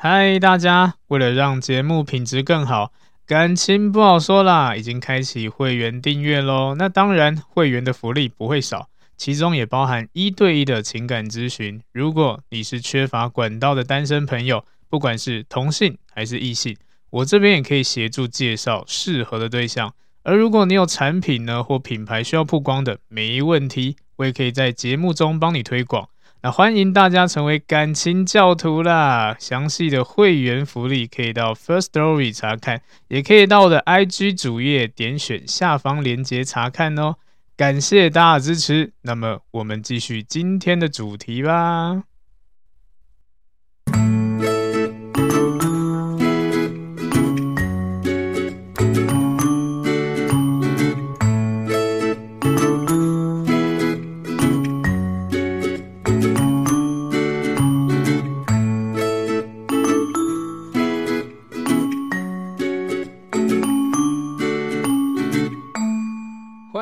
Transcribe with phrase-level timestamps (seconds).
[0.00, 0.94] 嗨，大家！
[1.08, 2.92] 为了让节目品质更好，
[3.26, 6.76] 感情不好说啦，已经开启会员订阅喽。
[6.78, 11.82] 那当然，会员的福利不会少，其中也包含一对一的情感咨询。
[11.92, 16.76] 如果你是缺乏管道的单身朋友，不管是同性还是异性，
[17.10, 19.92] 我这边也可以协助介绍适合的对象。
[20.22, 26.08] 而如果你有产品呢或品牌需要曝光的，没问题，我也可以在节目中帮你推广。
[26.40, 29.34] 那欢迎大家成为感情教徒啦！
[29.40, 37.16] 详细的会员福利可以到 First Story 查看，也可以到我的 IG 主页点选下方链接查看哦。
[37.56, 42.04] 感谢大家支持，那么我们继续今天的主题吧。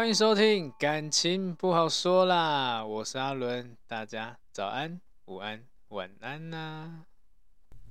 [0.07, 7.01] 欢迎收听，感情不好说啦，我是阿伦，大家早安、午安、晚安呐、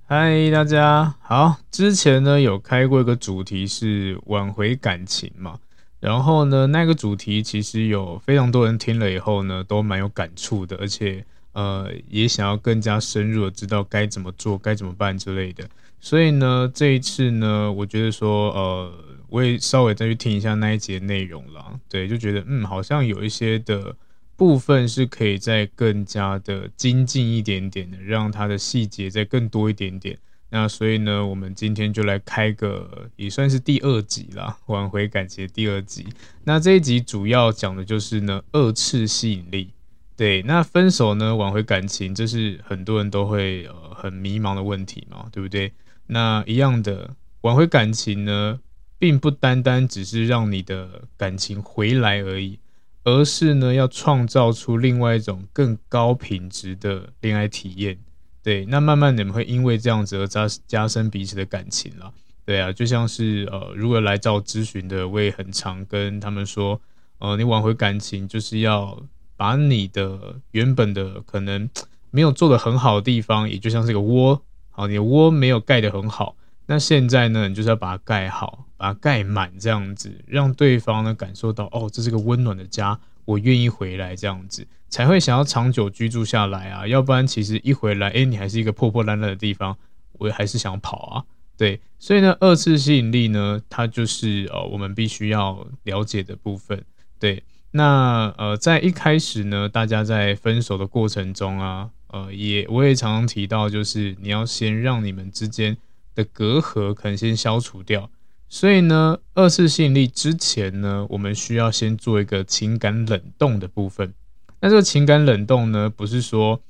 [0.06, 1.56] 嗨，大家好。
[1.70, 5.58] 之前呢有开过一个主题是挽回感情嘛，
[6.00, 15.68] 然后呢那个主题其实有非常多人听了以后呢都蛮有感触的，而且呃也想要更加深入的知道该怎么做、该怎么办之类的。
[16.00, 18.90] 所以呢这一次呢，我觉得说呃。
[19.28, 23.94] 我也稍微再去听一下那一节内容了，对，就觉得嗯，好像有一些的
[24.36, 30.18] 部分是可以再更加的精进一点点的，让它的细节再更多一点点。
[30.48, 36.06] 那所以呢，我们今天就来开个也算是第二集啦，挽回感情第二集。
[36.44, 39.70] 那这一集主要讲的就是呢，二次吸引力。
[40.16, 45.72] 对，那分手呢，挽回感情，这是很多人都会呃很迷茫的问题嘛，对不对？
[46.06, 48.58] 那一样的挽回感情呢，
[48.98, 52.58] 并不单单只是让你的感情回来而已，
[53.04, 57.98] 而是呢，要创造出另外一种更高品质的恋爱体验。
[58.42, 62.12] 对，那慢慢你们会因为这样子而加加深彼此的感情了。
[62.44, 66.80] 对啊，就像是呃，如果来找咨询的，我也很常跟他们说，
[67.18, 69.02] 呃，你挽回感情就是要
[69.36, 71.68] 把你的原本的可能
[72.12, 74.40] 没有做得很好的地方，也就像是个窝，
[74.70, 76.36] 好，你的窝没有盖得很好。
[76.66, 86.86] 那现在呢，你就是要把它盖好，把它盖满，这样子让对方呢感受到，哦，这是个温暖的家，我愿意回来，这样子才会想要长久居住下来啊。
[86.86, 89.76] 要不然，其实一回来，诶，你还是一个破破烂烂的地方，
[90.12, 91.24] 我还是想跑啊。
[91.56, 96.84] 对，所以呢，二次吸引力呢，它就是呃，我们必须要了解的部分。
[97.18, 105.76] 对，那呃，在一开始呢，大家在分手的过程中啊，呃，也我也常常提到，就是你要先让你们之间。
[106.16, 108.08] 的隔阂可能先消除掉，
[108.48, 114.14] 所以呢，二次吸引力之前呢，我们需要先做一个情感冷冻的部分。
[114.60, 116.60] 那这个情感冷冻呢，不是说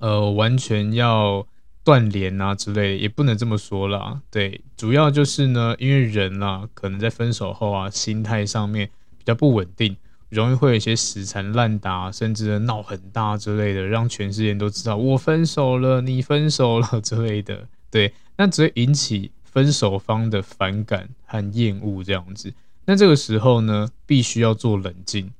[0.00, 1.46] 呃完全要
[1.84, 4.20] 断联啊之类的，也不能这么说啦。
[4.30, 9.96] 对，主要就是呢，因为人啊，可能在分手后啊，心态上面比较不稳定，
[10.28, 17.68] 容易会有一些死缠烂打，甚至闹很大之类的，让全世界都知道我分手了，你分手了之类的。
[17.90, 18.12] 对。
[18.36, 22.52] 那只会引起分手方的反感和厌恶这样子。
[22.86, 25.30] 那这个时候呢，必须要做冷静。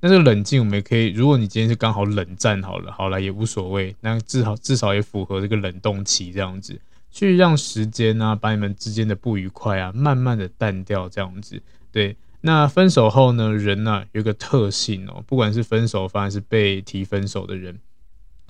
[0.00, 3.96] 那这个冷静，我们也可以，如果你今天是刚好冷战好了，好了也无所谓。
[4.00, 6.80] 那至少至少也符合这个冷冻期这样子，
[7.10, 11.60] 去让时间啊，把你们之间的不愉快啊，慢慢的淡掉这样子。
[11.90, 17.80] 对，那分手后呢，人呢、啊、有个特性哦，不管是分手方还是被提分手的人，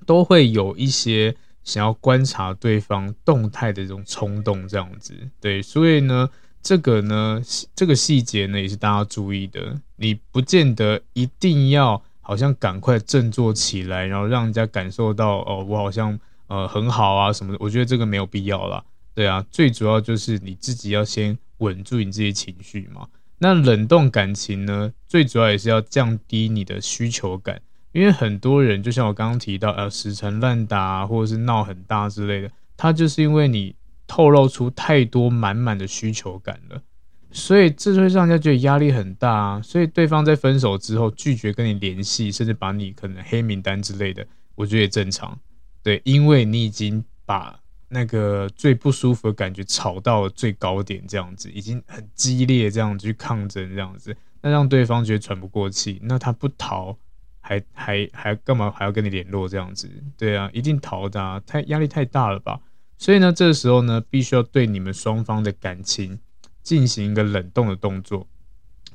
[0.04, 1.34] 都会有一些。
[1.64, 6.28] 想要观察对方动态的这种冲动，这样子，对，所以呢，
[6.62, 7.42] 这个呢，
[7.74, 9.80] 这个细节呢，也是大家注意的。
[9.96, 17.58] 你不见得一定要好像赶快振作起来，然后让人家感受到哦，我好像呃很好啊什么的。
[17.60, 18.84] 我觉得这个没有必要啦。
[19.14, 23.08] 对啊，最主要就是你自己要先稳住你自己情绪嘛。
[23.38, 27.60] 那冷冻感情呢，最主要也是要降低你的需求感。
[27.94, 33.76] 因为很多人就像我刚刚提到，呃，死缠烂打，或者是闹很大之类的，他就是因为你
[34.08, 36.82] 透露出太多满满的需求感了，
[37.30, 39.62] 所以这就会让人家觉得压力很大啊。
[39.62, 44.26] 所以对方在分手之后拒绝跟你联系，甚至把你可能黑名单之类的，
[44.56, 45.38] 我觉得也正常。
[45.80, 47.56] 对，因为你已经把
[47.88, 56.98] 那个最不舒服的感觉炒到了最高点，这样子已经很激烈，这样子去抗争，这样子，那让对方觉得喘不过气，那他不逃。
[57.46, 59.86] 还还还干嘛还要跟你联络这样子？
[60.16, 62.58] 对啊，一定逃的啊，太压力太大了吧？
[62.96, 66.18] 所以呢，这个时候呢，必须要对你们双方的感情
[66.62, 68.26] 进行一个冷冻的动作，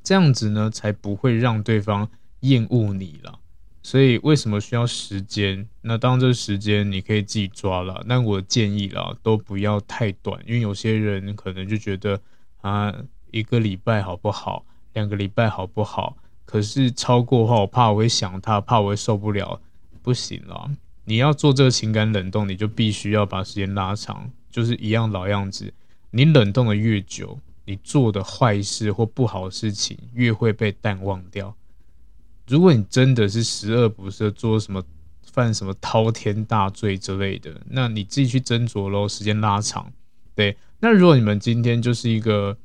[0.03, 2.09] 这样子呢，才不会让对方
[2.39, 3.39] 厌恶你了。
[3.83, 5.69] 所以为什么需要时间？
[5.81, 8.03] 那当这个时间你可以自己抓了。
[8.07, 12.19] 那我建议啦，都不要太短，因为有些人可能就觉得
[12.61, 12.91] 啊，
[13.29, 14.65] 一个礼拜好不好？
[14.93, 16.17] 两个礼拜好不好？
[16.49, 19.61] 可是超过的话，我怕我会想他，怕我会受不了，
[20.01, 20.71] 不行了。
[21.05, 25.71] 你要做这个情感冷冻，你就必须要把时间拉长，就是一样老样子。
[26.09, 31.55] 你冷冻的越久，你做的坏事或不好事情越会被淡忘掉。
[32.47, 34.83] 如果你真的是十恶不赦，做什么
[35.31, 39.07] 犯什么滔天大罪之类的，那你自己去斟酌喽。
[39.07, 39.93] 时间拉长，
[40.33, 40.57] 对。
[40.79, 42.57] 那如果你们今天就是一个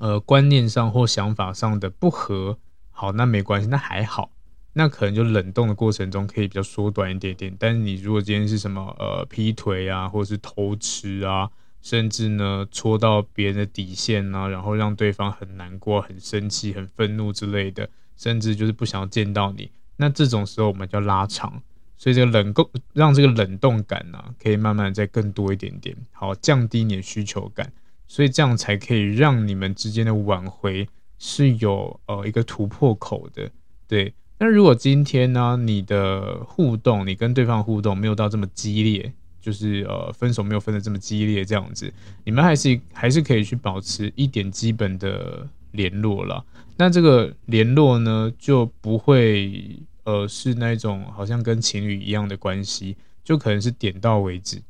[0.00, 2.58] 呃观念上或想法上的不合，
[2.94, 4.30] 好，那没关系，那还好，
[4.72, 7.54] 那可能就冷冻的过程中可以比较缩短一点点。
[7.58, 11.50] 但是你如果今天是什么呃劈腿啊，或者是偷吃啊，
[11.82, 17.90] 甚至呢戳到别人的底线啊，然后让对方很难过、很生气、很愤怒之类的。
[18.16, 21.60] 甚至就是不想要见到你，那这种时候我们就要拉长，
[21.96, 27.72] 所以这个冷冻让这个冷冻感呢、可以慢慢再更多一点点，好，降低你的需求感，
[28.06, 30.88] 所以这样才可以让你们之间的挽回
[31.26, 33.50] 是有呃一个突破口的，
[33.88, 34.12] 对。
[34.38, 39.10] 那如果今天呢、你的互动，你跟对方互动没有到这么激烈，
[39.40, 41.90] 就是呃分手没有分的这么激烈这样子，
[42.24, 46.44] 你们还是还是可以去保持一点基本的联络了。
[46.76, 54.60] 那这个联络呢，就不会呃是那种好像跟情侣一样的关系，就可能是点到为止，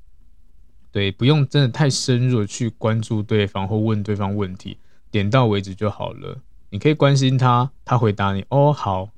[0.92, 4.76] 对，不用真的太深入的去关注对方或问对方问题，
[5.14, 6.40] 点到为止就好了。
[6.70, 9.10] 你可以关心他，他回答你哦好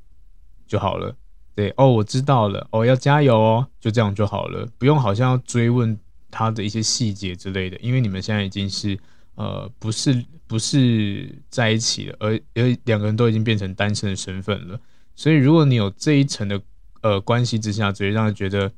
[0.66, 1.16] 就好了，
[1.54, 5.98] 对哦我知道了哦要加油哦，就这样就好了，不用好像要追问
[6.30, 8.98] 他的一些细节之类的，因为你们现在已经是。
[9.36, 14.80] 呃，不是不是在一起了，而而两个人都已经变成单身的身份了。
[15.14, 16.58] 所以，如果你有这一层的
[17.02, 18.72] 呃关系之下，只会让他觉得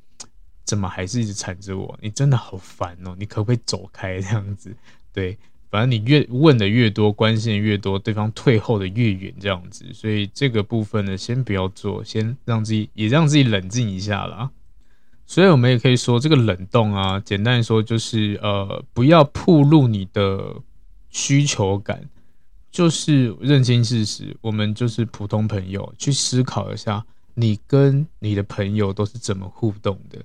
[0.64, 1.96] 怎么还是一直缠着我？
[2.02, 3.14] 你真的好烦哦！
[3.16, 4.74] 你可不可以走开这样子？
[5.12, 5.38] 对，
[5.70, 9.84] 反正你越问的越多，关心的越多，对方退后的越远这样子。
[9.92, 14.50] 所以这个部分呢，先不要做，先让自己也让自己冷静一下啦。
[15.26, 20.56] 所以，我们也可以说，这个冷冻啊，简单说就是，呃，不要暴露你的
[21.10, 22.08] 需求感，
[22.70, 27.04] 就是认清事实，我们就是普通朋友，去思考一下，
[27.34, 30.18] 你跟你的朋友都是怎么互动的，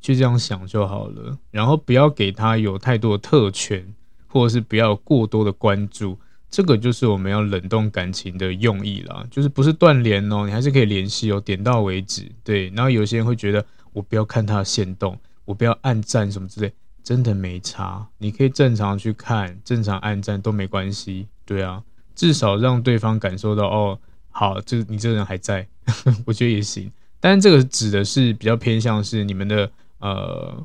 [0.00, 1.38] 就这样想就好了。
[1.52, 3.94] 然后不要给他有太多的特权，
[4.30, 6.18] 或者是不要过多的关注，
[6.48, 12.30] 这个就是我们要冷冻感情的用意啦，就是不是断联哦，你还是可以联系哦，点到为止。
[12.42, 13.64] 对，然后有些人会觉得。
[13.92, 16.72] 我不要看他的限动，我不要按赞什么之类，
[17.02, 18.06] 真的没差。
[18.18, 21.26] 你可以正常去看，正常按赞都没关系。
[21.44, 21.82] 对啊，
[22.14, 23.98] 至少让对方感受到哦，
[24.30, 25.66] 好，这你这个人还在，
[26.24, 26.88] 我觉得也行。
[27.18, 29.68] 但是这个指的是比较偏向是你们的
[29.98, 30.64] 呃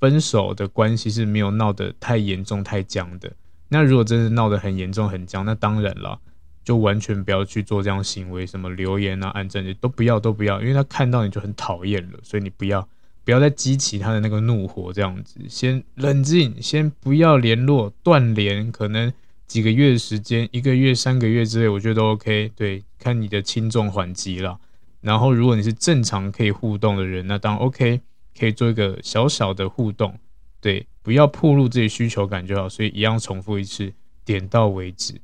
[0.00, 3.30] 分手的关系是没有闹得太严重太僵的。
[3.68, 6.18] 那如果真的闹得很严重很僵，那当然了。
[6.62, 12.86] 就完全不要去做这样行为，什么留言啊、按赞都不要，都不要，因为他看到你就很讨厌了，所以你不要，
[13.24, 19.10] 不要再激起他的那个怒火，这样子，先冷静，先不要联络，断联，可能
[19.46, 22.52] 几个月的时间，一个月、三个月之类，我觉得都 OK。
[22.54, 24.60] 对，看你的轻重缓急了。
[25.00, 28.02] 然后，如果你是正常可以互动的人，那当然 OK，
[28.40, 30.18] 可以做一个小小的互动，
[30.62, 32.66] 对，不要暴露自己需求感就好。
[32.66, 33.92] 所以一样重复一次，
[34.24, 35.20] 点到为止。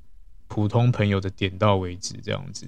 [0.48, 2.66] 普通朋友的点到为止，这样子。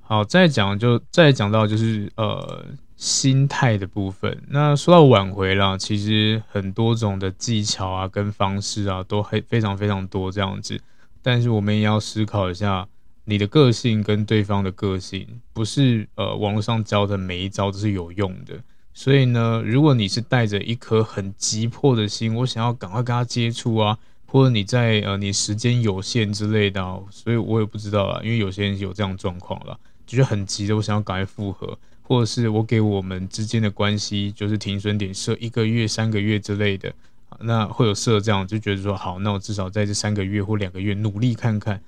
[0.00, 2.64] 好，再讲就再讲到就是呃
[2.96, 4.42] 心态的部分。
[4.48, 10.80] 那说到挽回啦，其实很多种的技巧啊跟方式啊都很非常非常多这样子。
[11.20, 12.88] 但是我们也要思考一下，
[13.24, 18.58] 你的个性跟对方的个性，不是呃网络上教的每一招都是有用的。
[18.92, 23.98] 所以呢，如果你是带着一颗很急迫的心，我想要赶快跟他接触啊。
[24.30, 36.92] 或者你在呃，你时间有限之类的，所以我也不知道啊，因为有些人有这样状况了，就是很急的，我想要赶快复合，或者是我给我们之间的关系就是停损点设一个月、三个月之类的，
[37.40, 41.80] 那会有设这样，就觉得说好，那我至少在这三个月或两个月努力看看，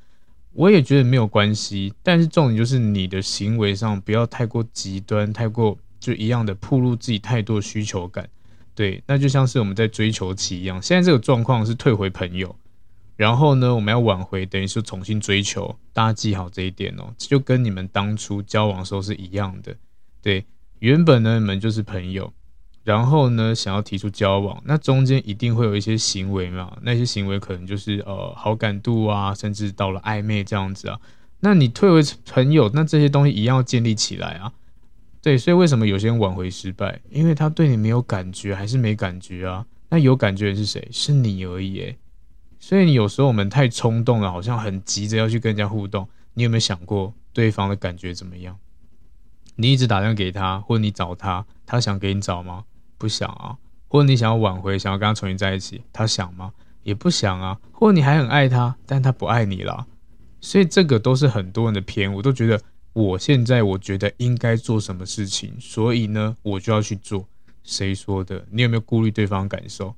[0.55, 8.29] 我也觉得没有关系，但是重点就是你的行为上不要太过极端，太过就一样的暴露自己太多需求感。
[8.75, 10.81] 对，那就像是我们在追求期一样。
[10.81, 12.57] 现在这个状况是退回朋友，
[13.17, 15.77] 然后呢，我们要挽回，等于是重新追求。
[15.93, 19.77] 大家记好这一点哦，就跟你们当初交往的时候是一样的。
[20.23, 20.47] 对，
[20.79, 22.33] 原本呢，你们就是朋友，
[22.85, 30.99] 然后呢，想要提出交往，那中间一定会有一些行为嘛，那些行为可能就是呃好感度啊，甚至到了暧昧这样子啊。
[31.41, 34.53] 那你退为朋友，那这些东西一样要建立起来啊。
[35.23, 36.99] 对，所以为什么有些人挽回失败？
[37.11, 39.67] 因为他对你没有感觉，还是没感觉啊？
[39.91, 40.89] 那有感觉的是谁？
[40.91, 41.99] 是你而已诶。
[42.59, 46.09] 所以你有时候我们太冲动了，好像很急着要去跟人家互动。
[46.33, 48.57] 你有没有想过对方的感觉怎么样？
[49.57, 52.65] 你一直打电话给他，或者你找他，他想给你找吗？
[52.97, 53.59] 不想啊。
[53.89, 56.53] 或者你想要挽回，想要跟他重新在一起，他想吗？
[56.83, 57.59] 也不想啊。
[57.73, 59.87] 或者你还很爱他，但他不爱你了。
[60.41, 62.59] 所以这个都是很多人的偏，我都觉得。
[62.93, 67.27] 我现在我觉得应该做什么事情，所以呢，我就要去做。
[67.63, 68.45] 谁说的？
[68.51, 69.95] 你有没有顾虑对方感受？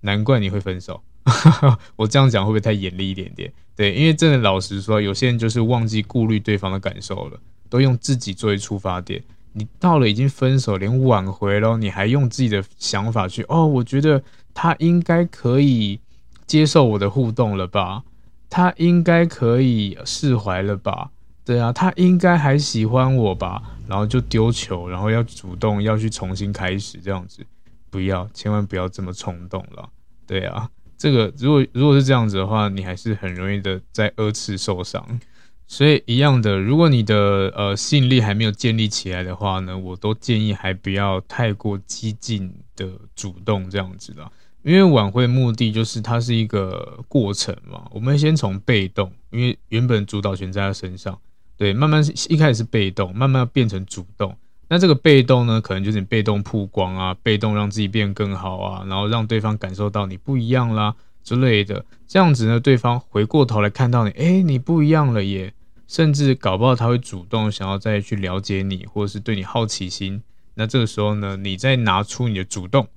[0.00, 1.02] 难怪你会分手。
[1.96, 3.52] 我这样讲会不会太严厉一点点？
[3.74, 9.22] 对，因为真的老实说，有些人就是忘记顾虑对方的感受了，都用自己作为出发点。
[9.52, 13.66] 你到了已经分手，连挽回了，你还用自己的想法去哦？
[13.66, 15.98] 我觉得他应该可以
[16.46, 18.02] 接受我的互动了吧？
[18.50, 21.10] 他应该可以释怀了吧？
[21.46, 23.62] 对啊，他应该还喜欢我吧？
[23.86, 27.46] 然后就丢球，然后要主动要去重新开始这样子，
[27.88, 29.88] 不要，千万不要这么冲动了。
[30.26, 35.20] 对啊，这个如果如果是这样子的话，你还是很容易的在二次受伤。
[35.68, 44.28] 所以一样的，如果你的呃吸引力还没有建立起来的话呢，我都建议还不要太过激进的主动这样子的。
[44.64, 51.16] 因为挽回目的就是它是一个过程嘛，我们先从被动，因为原本主导权在他身上。
[51.56, 54.36] 对，慢慢一开始是被动，慢慢变成主动。
[54.68, 61.84] 那这个被动呢，可能就是你被动曝光啊，被动让自己变更好啊，然后让对方感受到你不一样啦之类的。
[62.06, 65.54] 这样子呢，对方回过头来看到你，诶，你不一样了耶，
[65.86, 70.20] 甚至搞不好他会主动想要再去了解你，或者是对你好奇心。
[70.54, 72.88] 那这个时候呢，你再拿出你的主动，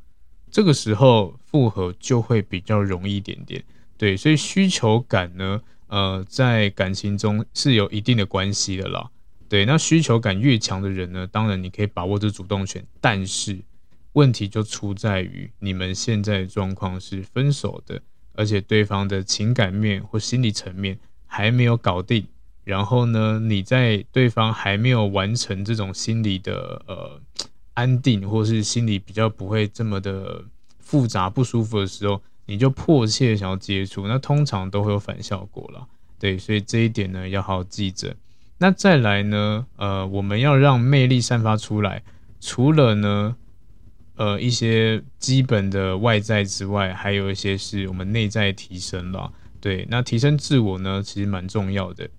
[0.49, 3.63] 这个时候复合就会比较容易一点点。
[3.95, 5.61] 对，所以需求感呢。
[5.89, 9.09] 呃，在感情中是有一定的关系的啦。
[9.49, 13.59] 对，那需求感越强的人呢，当然你可以把握这主动权，但是
[14.13, 17.99] 问题就出在于你们现在的状况是分手的，
[18.33, 22.27] 而且对方的情感面或心理层面还没有搞定。
[22.63, 27.19] 然后呢，你在对方还没有完成这种心理的呃
[27.73, 30.43] 安定，或是心理比较不会这么的
[30.77, 32.21] 复杂不舒服的时候。
[32.49, 35.87] 你就迫切想要接触，那通常都会有反效果了，
[36.17, 38.15] 对，所以这一点呢要好好记着。
[38.57, 42.01] 那再来呢，呃，我们要让魅力散发出来，
[42.41, 43.35] 除了呢，
[44.15, 52.09] 呃，一些基本的外在之外，还有一些是我们内在提升了，对，那提升自我呢，其实蛮重要的，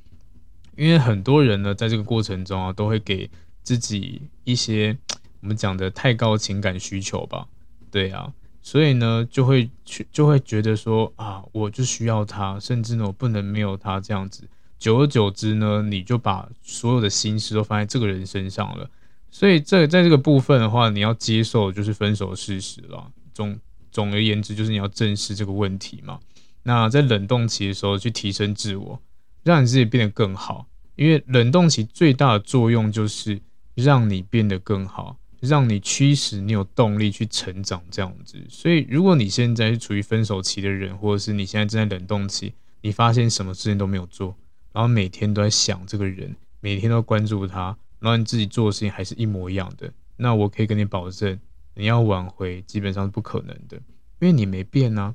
[0.77, 3.29] 因为很多人呢，在这个过程中啊，都会给
[3.65, 4.97] 自己一些
[5.41, 7.49] 我们讲的太高情感需求吧，
[7.91, 8.33] 对啊。
[8.63, 14.45] 所以呢，就会去就会觉得说啊，我就需要他，甚至呢，我不能没有他这样子。
[14.79, 18.89] 久而久之呢，你就把所有的心思都放在这个人身上了。
[19.31, 23.11] 所以这在这个部分的话，你要接受就是分手的事实了。
[23.33, 23.59] 总
[23.93, 26.19] 总而言之，就是你要正视这个问题嘛。
[26.63, 29.01] 那在冷冻期的时候，去提升自我，
[29.43, 30.67] 让你自己变得更好。
[30.97, 33.41] 因为冷冻期最大的作用就是
[33.75, 35.17] 让你变得更好。
[35.41, 38.39] 让你驱使你有动力去成长，这样子。
[38.49, 44.37] 所以，如果你现在是处于分手期的人，或者是你现在正在冷冻期，你发现什么事情都没有做，
[44.73, 51.39] 然后每天都在想这个人，每天都关注他，然后你自己做的事情还是一模一样的，那我可以跟你保证，
[51.75, 53.77] 你要挽回基本上是不可能的，
[54.21, 55.15] 因为你没变啊。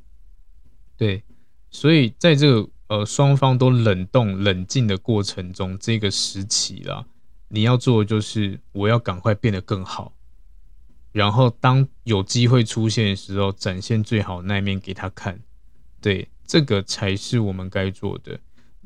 [0.97, 1.23] 对，
[1.69, 7.05] 所以在这个呃双方都冷冻冷静的过程中，这个时期啦。
[7.47, 10.11] 你要做的就是，我要赶快变得更好，
[11.15, 15.39] 然后当有机会出现的时候，展现最好那一面给他看。
[16.01, 18.37] 对，这个才是我们该做的。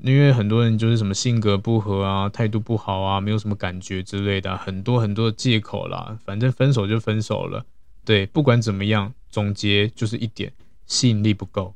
[0.04, 6.20] 因为很多人就是什么性格不合啊，态度不好啊，没有什么感觉之类的，很多很多的借口啦。
[6.24, 7.66] 反正分手就分手了。
[8.06, 10.54] 对，不管怎么样，总结就是一点：
[10.86, 11.74] 吸引力不够，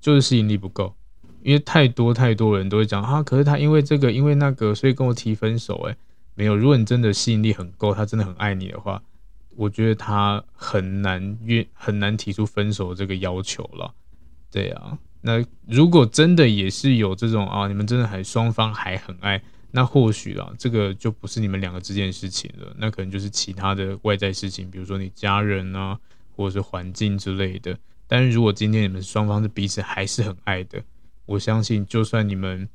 [0.00, 0.94] 就是吸引力不够。
[1.42, 5.74] 因为太多太多人都会讲啊，可是他因为这个，因为那个，所以跟我提分手。
[5.88, 5.96] 诶，
[6.36, 9.02] 没有，如果你真的吸引力很够，他真的很爱你的话，
[9.56, 13.94] 我觉得他很难约，很难提出分手这个要求了。
[14.50, 25.98] 对啊，那如果真的也是有这种啊，你们真的还双方还很爱，那或许啊，这个就不是你们两个之间的事情了，那可能就是其他的外在事情，比如说你家人啊，
[26.36, 27.78] 或者是环境之类的。
[28.06, 30.82] 但是如果今天你们双方是彼此还是很爱的。
[31.24, 32.68] 我相信，就算你们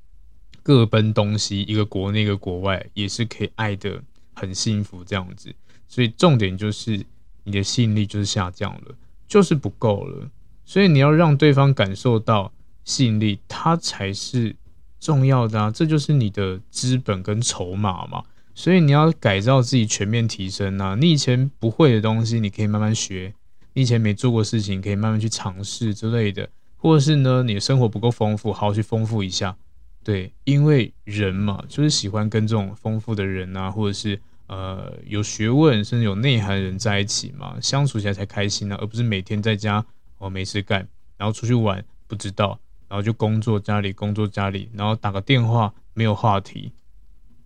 [0.63, 4.01] 各奔东西，一个国内一个国外，也是可以爱的
[4.33, 5.53] 很幸福这样子。
[5.87, 7.05] 所以重点就是
[7.43, 8.95] 你的吸引力就是下降了，
[9.27, 10.29] 就是不够了。
[10.65, 12.51] 所以你要让对方感受到
[12.83, 14.55] 吸引力，它才是
[14.99, 15.71] 重要的啊！
[15.71, 18.23] 这就是你的资本跟筹码嘛。
[18.53, 20.95] 所以你要改造自己，全面提升啊！
[20.95, 23.31] 你以前不会的东西，你可以慢慢学；
[23.73, 26.49] 你以前没做过事情，可以慢慢去尝试之类的。
[26.75, 29.55] 或者是呢，你的生活不够丰富，好好去丰富一下。
[30.03, 39.85] 对，因为人嘛，就是喜欢跟这种丰富的人啊，或者是呃有学问甚至有内涵的人在一起嘛，相处起来才开心啊，而不是每天在家。
[40.19, 46.71] 哦没事干，然后出去玩不知道，然后就工作家里工作家里，然后打个电话没有话题，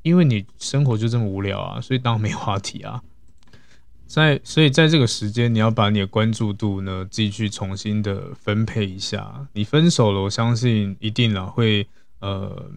[0.03, 3.03] 因为你生活就这么无聊啊，所以当然没话题啊。
[4.07, 9.45] 在所以在这个时间，你要把你的关注度呢，自己去重新的分配一下。
[9.51, 11.85] 你分手了，我相信一定啦会
[12.19, 12.71] 呃，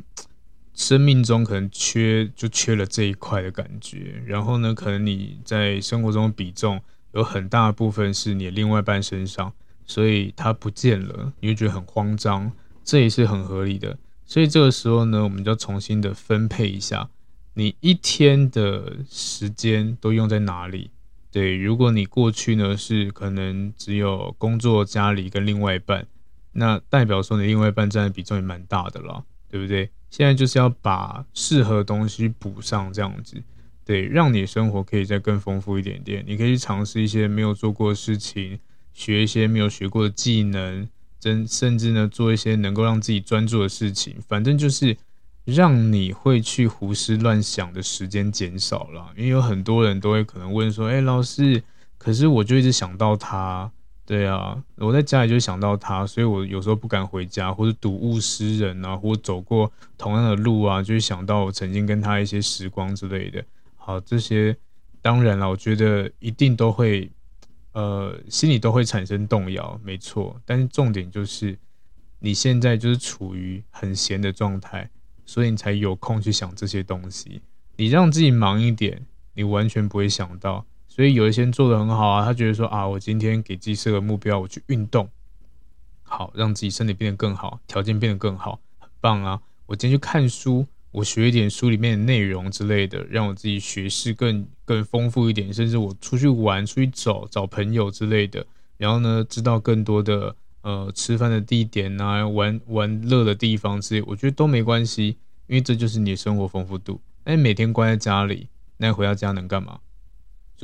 [0.74, 4.22] 生命中可能缺就缺了这一块的感觉。
[4.26, 6.80] 然后呢，可能你在生活中的比重
[7.12, 9.52] 有很大部分是你的另外一半身上。
[9.86, 12.50] 所以他不见了，你会觉得很慌张，
[12.82, 13.98] 这也是很合理的。
[14.24, 17.10] 所以这个时候呢，我们就要重新的分配一下，
[17.52, 20.90] 你一天的时间都用在哪里？
[21.30, 26.06] 对，如果你过去呢是可能只有工作、家里跟另外一半，
[26.52, 29.90] 那代表说你另外一半占的比重也蛮大的了，对不对？
[30.16, 33.42] 现在就是要把适合的东西补上，这样子，
[33.84, 36.22] 对，让你生活可以再更丰富一点点。
[36.24, 38.60] 你可以去尝试一些没有做过的事情。
[38.92, 44.96] 学一些没有学过的技能，真甚至呢做一些能够让自己专注的事情，反正就是
[45.44, 49.10] 让你会去胡思乱想的时间减少了。
[49.16, 51.60] 因为有很多人都会可能问说：“哎，老师，
[51.98, 53.68] 可是我就一直想到他，
[54.06, 63.44] 对啊，我在家里就想到他，所以我有时候不敢回家，或者睹物思人啊，或走过同样的路啊，就会想到我曾经跟他一些时光之类的。
[63.76, 64.56] 好，这些
[65.00, 67.10] 当然了，我觉得一定都会。”
[67.74, 70.40] 呃，心里都会产生动摇，没错。
[70.44, 71.58] 但是重点就是，
[72.20, 74.88] 你现在就是处于很闲的状态，
[75.26, 77.42] 所以你才有空去想这些东西。
[77.76, 80.64] 你让自己忙一点，你完全不会想到。
[80.94, 85.08] 所以有一些人做的很好啊，他觉得说啊，我今天给自己设个目标，我去运动，
[86.04, 89.40] 好，让自己身体变得更好，条件变得更好，很棒啊。
[89.66, 90.64] 我今天去看书。
[90.92, 107.00] 我学一点书里面的内容之类的，让我自己学识更更丰富一点，甚至我出去玩、出去走、找朋友之类的，然后呢，知道更多的呃吃饭的地点啊、玩玩乐的地方之类，我觉得都没关系，因为这就是你的生活丰富度。
[107.24, 109.80] 那你每天关在家里，那你回到家能干嘛？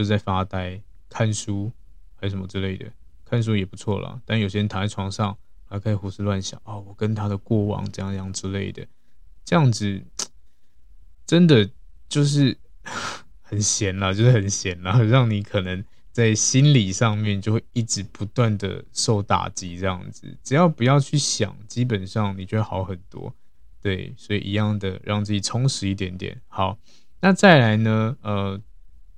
[0.02, 1.70] 就在发呆、看书，
[2.16, 2.86] 还是什么之类的。
[3.24, 5.36] 看书也不错啦，但有些人躺在床上
[5.66, 8.86] 还可以胡思乱想哦，我跟他的过往怎样样之类的。
[9.44, 10.02] 这样子
[11.26, 11.68] 真的
[12.08, 12.56] 就是
[13.42, 19.78] 很闲啦，就是很闲啦， 让你可能在心理上面就会一直不断的受打击。
[19.78, 23.32] 这样子，只要不要去想，基本上你就会好很多。
[23.80, 26.40] 对，所以一样的让自己充实一点点。
[26.48, 26.78] 好，
[27.20, 28.16] 那再来呢？
[28.22, 28.60] 呃，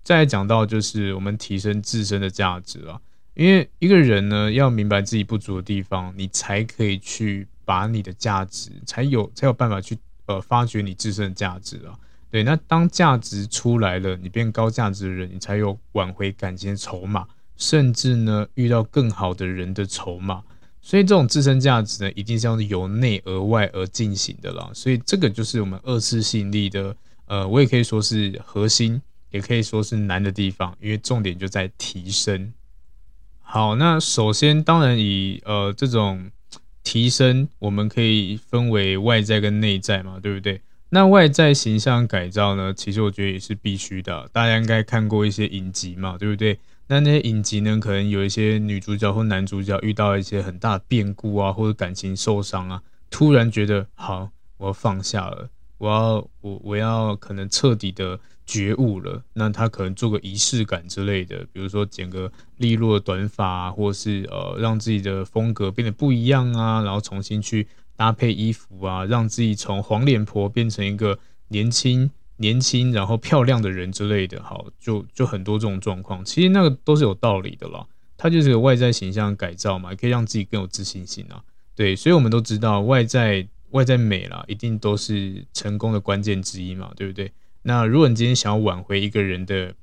[0.02, 3.00] 再讲到就是我们提升自身的价值了。
[3.34, 9.98] 因为一个人呢，要明白自己不足的地方，你才可以去把你的价值，才有才有办法去。
[10.26, 11.98] 呃，发掘你自身的价值啊，
[12.30, 20.40] 对，那当价值出来了，你变高价值的人，你才有挽回感情的筹码，甚至呢，遇到更好的人的筹码。
[20.80, 24.70] 所以这种自身价值呢，一定是要由内而外而进行的啦。
[24.72, 32.52] 所以这个就是我们二次吸引力的，呃，我也可以说是核心，也可以说是难的地方，因为重点就在提升。
[33.40, 36.30] 好，那首先当然以呃这种。
[36.84, 40.60] 提升，我们可以分为外在跟内在嘛，对不对？
[40.88, 44.28] 那外在形象改造呢，其实我觉得也是必须的。
[44.32, 46.58] 大家应该看过一些影集嘛，对不对？
[46.88, 58.18] 那那些影集呢，可能有一些女主角或男主角遇到一些很大的变故啊，或者感情受伤啊，突然觉得好，我要放下了，我要我我要可能彻底的。
[58.44, 81.42] 觉悟了，那他可能做个仪式感之类的，比如说剪个利落的短发啊，或是呃让自己的风格变得不一样啊，然后重新去搭配衣服啊，让自己从黄脸婆变成一个年轻年轻然后漂亮的人之类的，好，就就很多这种状况，其实那个都是有道理的啦，它就是个外在形象改造嘛，可以让自己更有自信心啊，
[81.76, 87.30] 对，所以我们都知道外在外在美啦，一定都是成功的关键之一嘛，对不对？
[87.62, 89.74] 那如果你今天想要挽回一个人的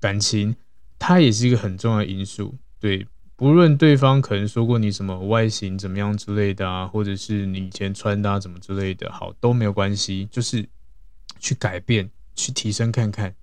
[0.00, 0.54] 感情，
[0.98, 2.54] 它也是一个很重要的因素。
[2.78, 10.68] 对，不论对方可能说过你什么外形怎么样之类的啊，或者是你以前穿搭怎么之类的，好，都没有关系，就是
[11.40, 13.34] 去改变，去提升看看。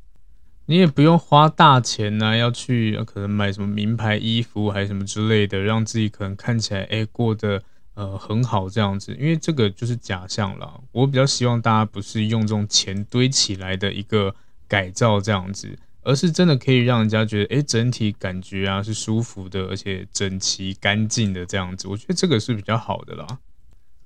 [0.67, 7.61] 你也不用花大钱呢、要去可能买什么名牌衣服还是什么之类的，让自己可能看起来哎过得
[7.93, 10.81] 呃很好这样子，因为这个就是假象了。
[10.91, 14.33] 我比较希望大家不是用这种钱堆起来的一个
[14.67, 23.39] 改造这样子，而是真的可以让人家觉得哎整体感觉啊是舒服的，而且整齐干净的这样子，我觉得这个是比较好的啦。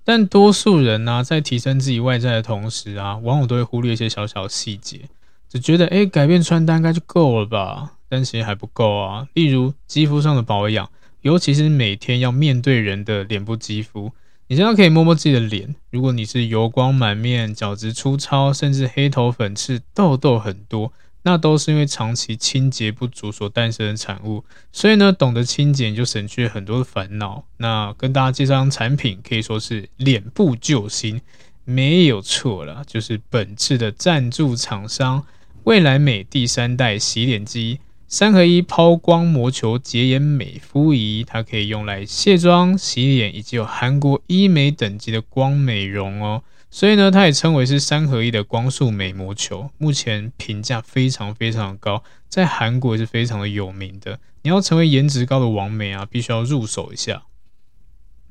[0.04, 5.02] 但多数人呢、在提升自己外在的同时啊，往往都会忽略一些小小细节。
[5.50, 7.93] 只觉得诶，改变穿搭应该就够了吧？
[8.08, 9.28] 但其实还不够啊。
[9.34, 10.89] 例如肌肤上的保养，
[11.26, 14.12] 尤其是每天要面对人的脸部肌肤，
[14.46, 15.74] 你现在可以摸摸自己的脸。
[15.90, 24.44] 如果你是油光满面、角质粗糙，甚至黑头粉刺、痘痘很多，那都是因为长期清洁不足所诞生的产物。
[24.72, 27.44] 所以呢，懂得清洁就省去很多的烦恼。
[27.58, 31.20] 那跟大家介绍产品，可以说是脸部救星，
[31.64, 35.26] 没有错啦，就是本次的赞助厂商。
[35.64, 37.80] 未来美第三代洗脸机，
[38.17, 46.41] 三合一抛光魔球洁颜美肤仪，它可以用来卸妆、洗脸，以及有韩国医美等级的光美容哦。
[46.71, 54.17] 所以呢，它也称为是三合一的光束美魔球，目前评价非常非常高，在韩国也是非常的有名的。
[54.43, 57.23] 你要成为颜值高的王美啊，必须要入手一下。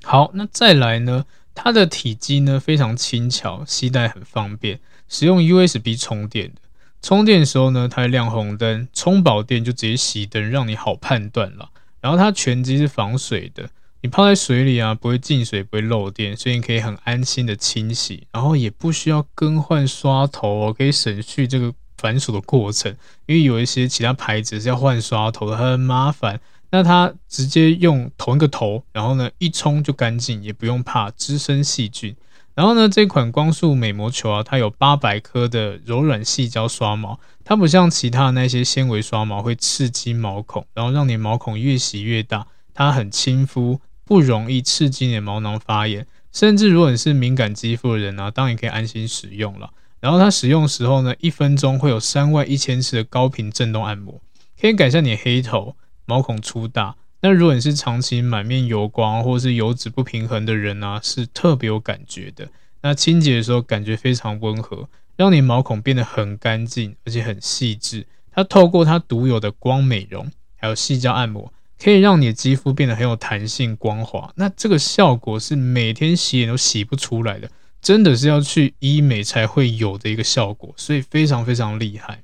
[0.02, 6.62] 好，那再来呢，它的体积呢非常轻巧，携带很方便，使用 USB 充电的。
[7.04, 11.68] 充电的时候呢，它会亮红灯；充饱电就直接熄灯，让你好判断了。
[12.00, 13.68] 然后它全机是防水的，
[14.00, 22.90] 你泡在水里啊，不会进水，不会漏电，所以你可以很安心的清洗，然后也不需要更换刷头哦，可以省去这个繁琐的过程。
[23.26, 26.40] 因为有一些其他牌子是要换刷头的，很麻烦。
[26.70, 32.16] 那它直接用同一个头，然后呢一冲就干净，也不用怕滋生细菌。
[32.54, 42.46] 然后呢，这款光束美膜球啊，它有八百颗的柔软细胶刷毛，它不像其他那些纤维刷毛会刺激毛孔，然后让你毛孔越洗越大。
[42.72, 49.70] 它很亲肤，不容易刺激你的毛囊发炎，甚至如果你是敏感肌肤的人啊，当然可以安心使用了。
[50.00, 54.20] 然后它使用时候呢，一分钟会有三万一千次的高频震动按摩，
[54.60, 56.94] 可以改善你黑头、毛孔粗大。
[57.24, 62.46] 那如果你是长期满面油光或是油脂不平衡的人呢、啊，是特别有感觉的。
[62.82, 68.06] 那清洁的时候感觉非常温和，让你毛孔变得很干净，而且很细致。
[68.30, 71.50] 它透过它独有的光美容，还有细胶按摩，
[71.82, 74.30] 可以让你的肌肤变得很有弹性、光滑。
[74.34, 82.22] 那这个效果是每天洗脸都洗不出来的，真的是要去医美才会有的一个效果，所以非常非常厉害。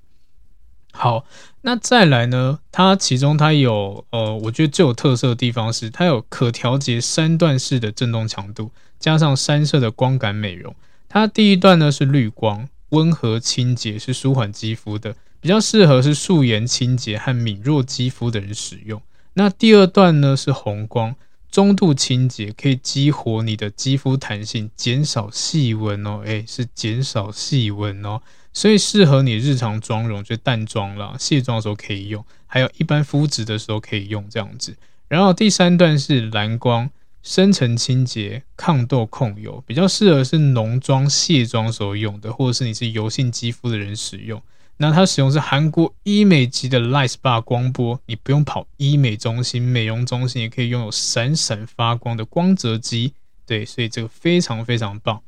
[1.00, 1.24] 好，
[1.62, 2.58] 那再来呢？
[2.70, 10.76] 它其中它有呃，我觉得最有特色的地方是它有可调节三段式的震动强度，加上三色的光感美容。
[11.08, 19.00] 它第一段呢是绿光，温和清洁，是舒缓肌肤的，比较适合是素颜清洁和敏弱肌肤的人使用。
[19.32, 21.16] 那第二段呢是红光，
[21.50, 26.20] 中度清洁，可以激活你的肌肤弹性，减少细纹哦。
[26.26, 28.20] 诶，是减少细纹哦。
[28.52, 34.76] 所以适合你日常妆容，就淡妆啦，卸妆的时候可以用，还有一般肤质的时候可以用这样子。
[35.08, 36.90] 然后第三段是蓝光，
[37.22, 44.42] 深层清洁、抗痘控油，比较适合是浓妆卸妆时候用的，或者是你是油性肌肤的人使用。
[44.78, 53.12] 那它使用是韩国医美级的 Light Spa 光波，你不用跑医美中心、美容中心，也可以拥有闪闪发光的光泽肌。
[53.44, 55.20] 对，所以这个非常非常棒。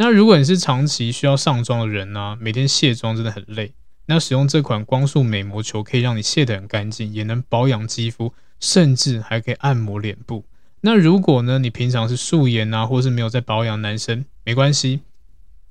[0.00, 3.72] 那如果你是长期需要上妆的人呢、每天卸妆真的很累。
[4.06, 10.44] 那使用这款光束美膜球可以让你卸得很干净，也能保养肌肤，甚至还可以按摩脸部。
[10.82, 15.00] 那如果呢，你平常是素颜啊，或是没有在保养，男生没关系，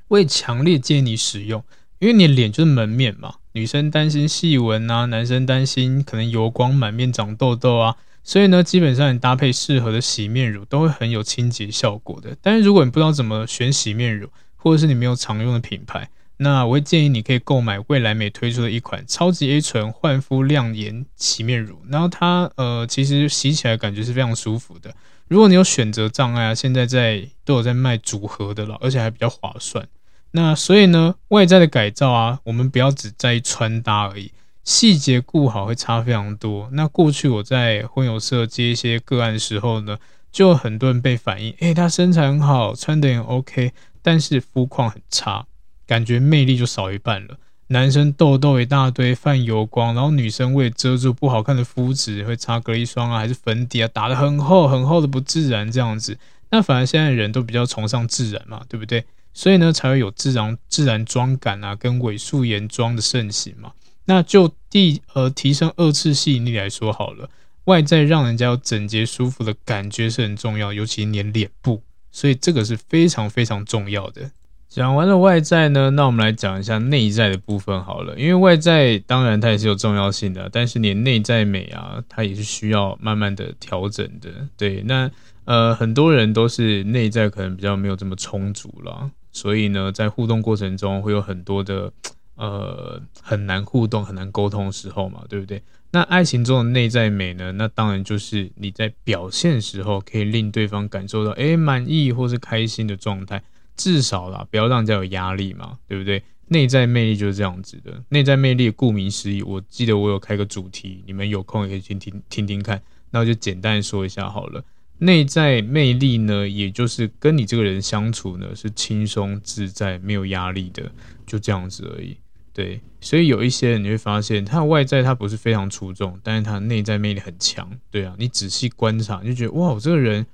[0.09, 1.63] 我也强烈建议你使用，
[1.99, 3.35] 因为你脸就是门面嘛。
[3.53, 7.95] 女生担心细纹啊，男生担心可能油光满面长痘痘啊。
[8.27, 12.35] 所以呢，基本上你搭配适合的洗面乳都会很有清洁效果的。
[12.41, 21.79] 但是如果你不知道怎么选洗面乳，或者是你没有常用的品牌，那我会建议你可以购买未来美推出的一款超级 A 醇焕肤亮颜洗面乳。
[21.89, 24.93] 然后它呃，其实洗起来感觉是非常舒服的。
[25.29, 29.87] 如果你有选择障碍啊，现在在都有在卖组合的了，而且还比较划算。
[30.31, 34.33] 那所以呢，外在的改造啊，我们不要只在意穿搭而已。
[34.67, 36.67] 细节顾好会差非常多。
[36.73, 39.97] 那过去我在婚友社接一些个案的时候呢，
[40.29, 45.45] 就很多人被反映，诶，他身材很好，穿的很 OK，但是肤况很差，
[45.85, 47.37] 感觉魅力就少一半了。
[47.67, 56.17] 男生痘痘一大堆，泛油光，然后女生为遮住不好看的肤质，会擦隔离霜啊，还是粉底啊，打得很厚很厚的不自然这样子。
[56.49, 59.05] 那反而现在人都比较崇尚自然嘛，对不对？
[59.33, 63.71] 所以呢，才会有自然自然妆感啊，跟伪素颜妆的盛行嘛。
[64.07, 67.29] 那就第呃提升二次吸引力来说好了，
[67.65, 74.31] 外在让人家有整洁舒服的感觉是很重要，尤其你脸部，所以这个是非常非常重要的。
[74.69, 78.17] 讲完了外在呢，那我们来讲一下内在的部分好了。
[78.19, 84.29] 因为外在当然它也是有重要性的，但是你内在美啊，它也是需要慢慢的调整的。
[84.57, 85.09] 对，那
[85.45, 91.91] 呃很多人都是内在可能比较没有这么充足了，所以呢，在互动过程中会有很多的
[92.37, 95.61] 呃很难互动、很难沟通的时候嘛，对不对？
[95.91, 103.43] 那爱情中的内在美呢，那当然就是你在表现时候可以令对方感受到诶满意或是开心的状态。
[103.75, 106.23] 至少啦，不要让人家有压力嘛，对不对？
[106.47, 108.03] 内在魅力就是这样子的。
[108.09, 112.81] 内在魅力，顾名思义，我记得我有开个主题，你们有空也可以去听听听看。
[113.11, 114.63] 那我就简单说一下好了。
[114.97, 120.91] 内在魅力呢，也就是跟你这个人相处呢是轻松自在、没有压力的，
[121.27, 122.17] 就这样子而已。
[122.57, 127.69] 对，所以有一些人你会发现，他的外在他不是非常出众，但是他内在魅力很强。
[127.91, 130.25] 对啊，你仔细观察，你就觉得哇，我这个人，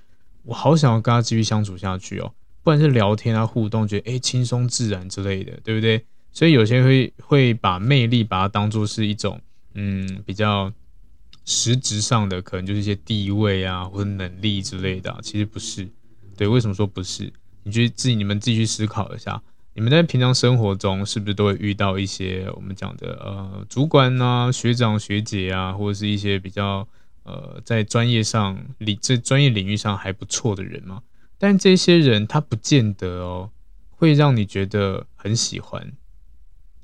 [0.44, 2.34] 我好想要跟他继续相处下去哦。
[2.64, 6.02] 不管是聊天啊、互动，觉得诶轻松自然之类的，对不对？
[6.32, 9.38] 所以有些人会会把魅力把它当做是一种
[9.74, 10.72] 嗯比较
[11.44, 15.14] 实质上的，可能就是一些地位啊或者能力之类的。
[15.22, 15.86] 其实不是，
[16.38, 17.34] 对，为什么说不是？
[17.64, 19.44] 你觉得自己你们自己去思考一下，
[19.76, 26.88] 你们在平常生活中是不是都会遇到一些我们讲的呃主管啊、学长学姐啊，或者是一些比较
[27.24, 31.02] 呃在专业上领这专业领域上还不错的人吗？
[31.40, 33.50] 但这些人他不见得哦，
[33.90, 35.92] 会让你觉得很喜欢，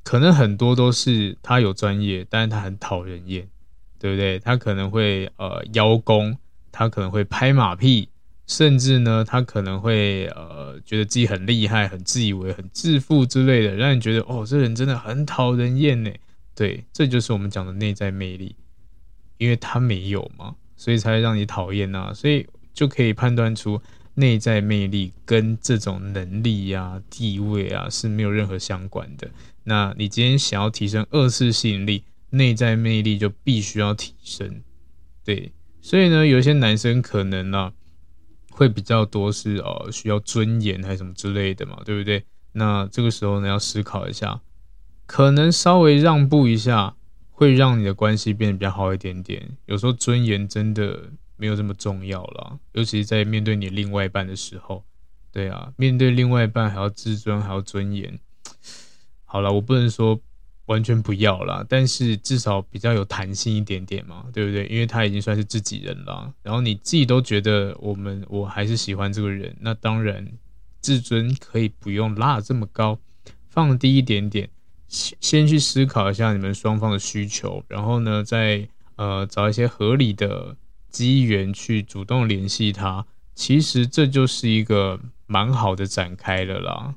[0.03, 3.47] 可能很多都是他有专业，但是他很讨人厌，
[3.99, 4.39] 对不对？
[4.39, 6.35] 他可能会呃邀功，
[6.71, 8.09] 他可能会拍马屁，
[8.49, 16.11] 甚至呢，他可能会呃觉得自己很厉害、很自以为、很自负之类的，让你觉得哦，这人真的很讨人厌呢。
[16.55, 18.55] 对，这就是我们讲的内在魅力，
[19.37, 23.79] 因为他没有嘛，所以才会让你讨厌呐，所以就可以判断出。
[24.15, 29.29] 内在魅力跟这种能力呀、啊、地位啊是没有任何相关的。
[29.63, 34.61] 那你今天想要提升二次吸引力，内在魅力就必须要提升。
[35.23, 37.73] 对，所以呢，有些男生可能呢、啊、
[38.59, 42.25] 会比较多是哦需要尊严还是什么之类的嘛，对不对？
[42.51, 44.41] 那这个时候呢要思考一下，
[45.05, 46.95] 可能稍微让步一下，
[47.31, 49.57] 会让你的关系变得比较好一点点。
[49.65, 51.11] 有时候尊严真的。
[51.41, 54.83] 没有这么重要了，尤其是在面对你另外一半的时候，
[55.31, 58.19] 对啊，面对另外一半还要自尊，还要尊严。
[59.23, 60.19] 好了，我不能说
[60.69, 64.65] 完全不要啦，但是至少比较有弹性一点点嘛，对不对？
[64.67, 70.25] 因为他已经算是自己人了，然后你自己都觉得我们我还是喜欢这个人，那当然
[70.81, 72.97] 自尊可以不用拉这么高，
[73.49, 74.49] 放低一点点，
[74.87, 80.55] 先先去思考一下你们双方的需求，然后呢，再呃找一些合理的。
[80.91, 83.05] 机缘去主动联系他，
[83.35, 86.95] 其实这就是一个蛮好的展开了啦。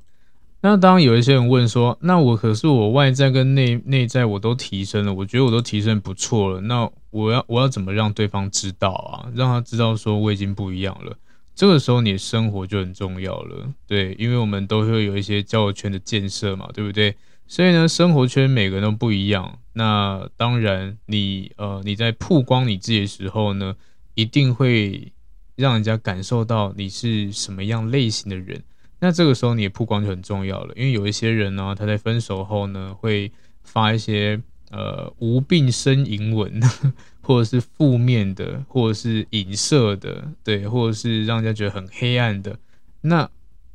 [0.65, 9.29] 那当有一些人问说，那我可是我外在跟内内在我都提升了，我觉得我都提升不错了，那我要我要怎么让对方知道啊？
[9.35, 11.17] 让他知道说我已经不一样了。
[11.53, 17.17] 这个时候你的生活就很重要了，对，因为我们都会有一些交友圈的建设嘛，对不对？
[17.49, 19.59] 所以呢，生活圈每个人都不一样。
[19.73, 23.75] 那当然你，你呃你在曝光你自己的时候呢，
[24.15, 25.13] 一定会
[25.57, 28.63] 让人家感受到你是什么样类型的人。
[29.03, 33.33] 那这个时候你的曝光就很重要了，因为有一些人呢，他在分手后呢，会
[33.65, 36.63] 发一些呃无病呻吟文，
[37.21, 42.57] 或者是负面的，或者是影射的，对，或者是让人家觉得很黑暗的。
[43.01, 43.29] 那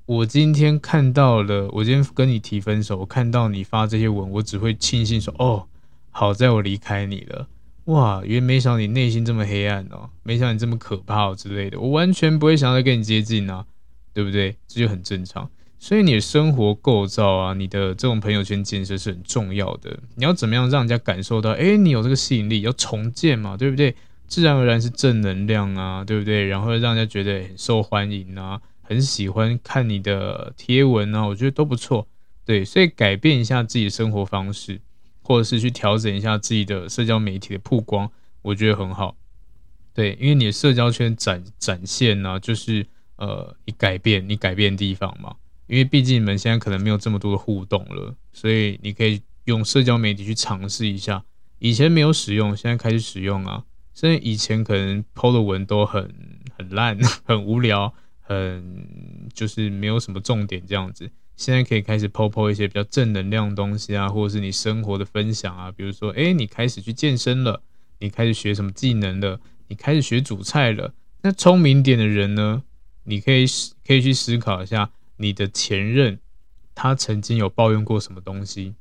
[0.05, 5.67] 我今天看到了，我今天跟你提分手，我看到你发这些文，我只会庆幸说：哦，
[6.09, 7.49] 好在我离开你了。
[7.87, 13.65] 哇，原没想到你内心这么黑暗哦，没想到你这么可怕之类的，我完全不会想要跟你接近啊，
[14.17, 14.57] 对不对？
[14.67, 15.47] 这就很正常。
[15.77, 19.95] 所以你的生活构造啊，你的这种朋友圈建设是很重要的。
[20.15, 23.95] 你要怎么样让人家感受到，诶，你有这个吸引力，要重建嘛，对不对？
[24.25, 26.47] 自然而然是正能量啊，对不对？
[26.47, 28.59] 然后让人家觉得很受欢迎啊。
[28.81, 32.07] 很喜欢看你的贴文啊，我觉得都不错。
[32.43, 34.81] 对，所以改变一下自己的生活方式，
[35.21, 38.09] 或者是去调整一下自己的社交媒体的曝光，
[38.41, 39.15] 我觉得很好。
[39.93, 45.35] 对，因为你的社交圈展展现呢、就是呃，你改变你改变地方嘛。
[45.67, 51.23] 因为毕竟你们现在可能没有这么多的互动了，所以你可以用社交媒体去尝试一下。
[51.59, 53.65] 以前没有使用，现在开始使用啊。
[53.93, 56.13] 甚至以前可能 PO 的文都很
[56.57, 57.93] 很烂， 很无聊。
[58.19, 61.09] 很，就是没有什么重点这样子。
[61.37, 67.61] 现在可以开始 po po 一些比较正能量的东西啊，或者是你生活的分享啊，比如说，哎，你开始去健身了，
[67.99, 70.93] 你开始学什么技能了，你开始学煮菜了。
[71.21, 72.63] 那聪明点的人呢，
[73.07, 73.45] 你可以
[73.85, 76.19] 可以去思考一下，你的前任
[76.75, 78.75] 他曾经有抱怨过什么东西，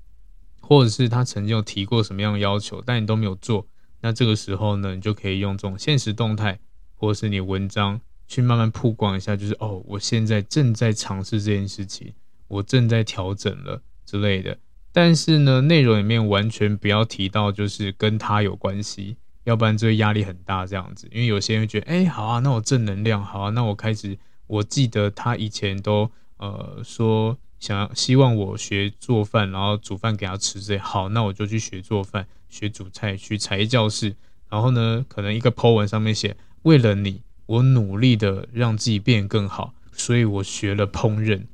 [0.61, 3.67] 或者是他曾经有提过什么样的要求，但你都没有做。
[4.01, 6.59] 那这个时候呢，你就可以用这种现实动态，
[6.95, 12.13] 或者是你文章去慢慢曝光一下，就是哦，我现在正在尝试这件事情。
[12.49, 14.57] 我正在调整了之类的，
[14.93, 21.09] 但是呢，内容里面完全不要提到就是跟他有关系，要不然就会压力很大这样子。
[21.11, 34.15] 因为有些人觉得，哎，好啊，那我正能量，好啊，那我开始，我记得他以前都呃说想要希望我学做饭，然后煮饭给他吃这好，那我就去学做饭，学煮菜，去才艺教室。
[34.49, 41.47] 然后呢，可能一个 po 文上面写，为了你，我努力的让自己变更好，所以我学了烹饪。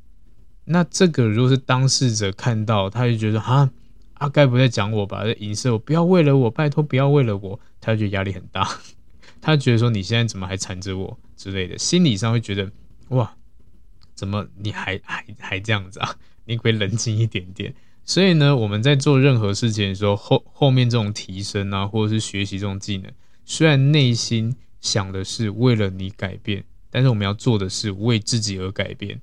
[0.65, 3.71] 那这个如果是当事者看到，他就觉得哈，
[4.23, 5.25] 啊，该不会讲我吧？
[5.25, 8.69] 在影射我，不要为了我，拜托不要为了我，他就觉得压力很大，
[9.43, 12.71] 他觉得说你现在怎么还缠着我之类的，心理上会觉得
[13.09, 13.35] 哇，
[14.15, 16.15] 怎么你还还还这样子啊？
[16.47, 17.75] 你可以冷静一点点。
[18.05, 23.11] 所以呢，我们在做任何事情的时候，后后面这种提升啊，或者是学习这种技能，
[23.45, 29.21] 虽然内心想的是为了你改变，但是我们要做的是为自己而改变。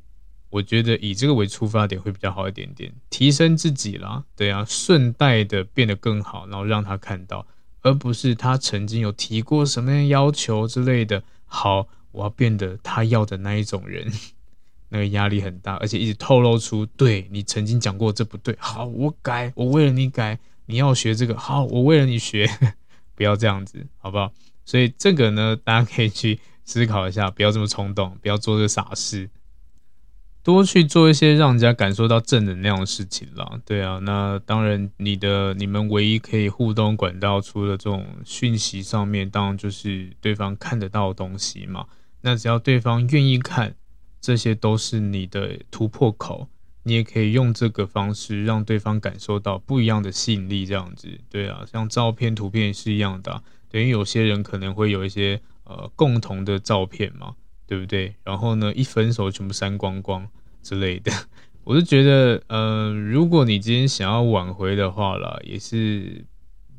[0.50, 7.46] 我觉得以这个为出发点会比较好一点点，提升自己啦，对啊，顺带的变得更好，然后让他看到，
[7.82, 11.22] 而不是他曾经有提过什么样要求之类的。
[11.46, 14.12] 好，我要变得他要的那一种人，
[14.90, 22.50] 那个压力很大，而且一直透露出，对，你曾经讲过这不对，好，我改，我为了你改，你要学这个，好，我为了你学，
[23.16, 24.32] 不要这样子，好不好？
[24.66, 29.30] 所以这个呢，大家可以去思考一下，不要这么冲动，不要做这傻事。
[30.52, 41.86] 多去做一些让人家感受到正能量的事情啦，对啊，那当然，你的你们唯一可以互动管道，除了这种讯息上面，当然就是对方看得到的东西嘛。
[42.22, 43.76] 那只要对方愿意看，
[44.20, 46.48] 这些都是你的突破口。
[46.84, 57.36] 你也可以用这个方式让对方感受到不一样的吸引力，这样子，对啊，像照片、图片是一样的，等于有些人可能会有一些呃共同的照片嘛。
[57.70, 58.16] 对不对？
[58.24, 60.28] 然后呢，一分手全部删光光
[60.62, 61.12] 之类的，
[61.64, 66.26] 我是觉得，呃，如果你今天想要挽回的话啦，也是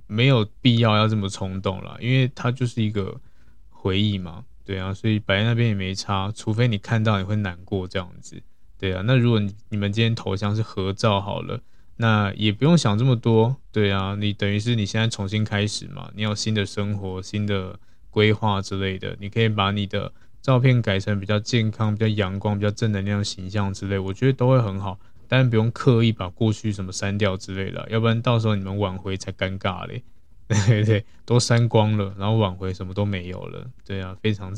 [0.07, 3.21] 没有必要要这么冲动啦，因为它就是一个
[3.69, 8.43] 回忆嘛，对啊，所以摆在那边也没差，除非你看到你会难过这样子，
[8.79, 9.03] 对啊。
[9.05, 11.61] 那如果你你们今天头像是合照好了，
[11.97, 17.79] 那也不用想这么多，对啊，你等于是你现在重新开始嘛，你有新的生活、新的
[18.11, 20.13] 规划之类的，你可以把你的。
[20.43, 24.99] 照片改成比较健康、比较阳光、比较正能量的形象之类，我觉得都会很好。
[25.29, 30.03] 但不用刻意把过去什么删掉之类的，要不然到时候你们挽回才尴尬嘞。
[30.67, 33.71] 对对，都删光了，然后挽回什么都没有了。
[33.87, 34.53] 对啊，非常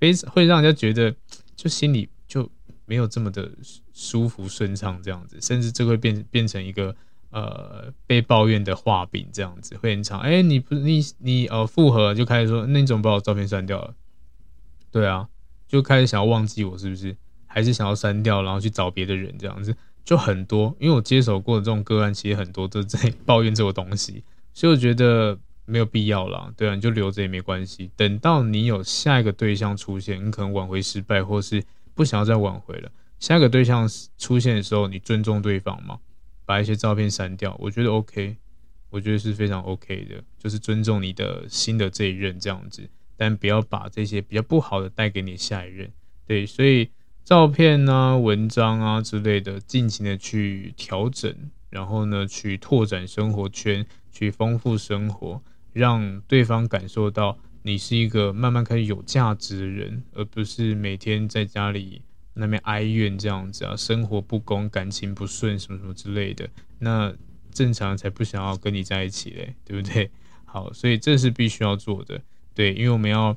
[0.00, 1.14] 非常会让人家觉得
[1.54, 2.50] 就心里就
[2.86, 3.50] 没有这么的
[3.92, 6.96] 舒服顺畅这样子，甚至这会变变成一个
[7.28, 10.20] 呃被抱怨的画饼这样子，会很长。
[10.20, 13.94] 哎，你不你你呃复合就开始说，那你怎么把我照片删掉了？
[14.94, 15.28] 对啊，
[15.66, 17.16] 就开始想要忘记我，是不是？
[17.48, 20.72] 还是想要删掉，然后去找别的人这样子，就很多。
[20.78, 26.48] 因为我接手过的这种个案，其实很多都在抱怨这个东西，所以我觉得没有必要啦。
[26.56, 27.90] 对啊，你就留着也没关系。
[27.96, 31.60] 等到你有下一个对象出现，你可能挽回失败，或是
[31.92, 35.98] 不想要再挽回了，下一个对象出现的时候，你尊重对方嘛，
[36.46, 38.36] 把一些照片删掉，我觉得 OK，
[38.90, 42.88] 我觉得是非常 OK 的，就是尊重你的新的这一任这样子。
[43.24, 45.90] 但不要把这些比较不好的带给你下一任，
[46.26, 46.90] 对，所以
[47.24, 51.34] 照片啊、文章啊之类的，尽情的去调整，
[51.70, 62.02] 然后呢，去拓展生活圈，去丰富生活，让对方感受到你是一个慢慢开始有价值的人，而不是每天在家里
[62.34, 66.46] 那边哀怨这样子啊，生活不公、感情不顺什么什么之类的，
[66.78, 67.10] 那
[67.50, 70.10] 正常才不想要跟你在一起嘞，对不对？
[70.44, 72.20] 好，所以这是必须要做的。
[72.54, 73.36] 对，因为我们要